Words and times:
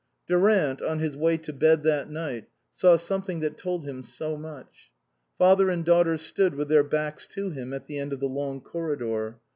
Durant, 0.27 0.81
on 0.81 0.97
his 0.97 1.15
way 1.15 1.37
to 1.37 1.53
bed 1.53 1.83
that 1.83 2.09
night, 2.09 2.45
saw 2.71 2.97
something 2.97 3.39
that 3.41 3.55
told 3.55 3.85
him 3.85 4.01
so 4.01 4.35
much. 4.35 4.89
Father 5.37 5.69
and 5.69 5.85
daughter 5.85 6.17
stood 6.17 6.55
with 6.55 6.69
their 6.69 6.83
backs 6.83 7.27
to 7.27 7.51
him 7.51 7.71
at 7.71 7.85
the 7.85 7.99
end 7.99 8.11
of 8.11 8.19
the 8.19 8.25
long 8.27 8.61
corridor. 8.61 9.37